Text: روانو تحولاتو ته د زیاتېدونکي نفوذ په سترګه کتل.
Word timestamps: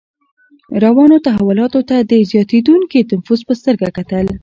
روانو 0.83 1.17
تحولاتو 1.27 1.79
ته 1.89 1.97
د 2.11 2.13
زیاتېدونکي 2.31 2.99
نفوذ 3.11 3.41
په 3.47 3.53
سترګه 3.59 3.87
کتل. 3.97 4.25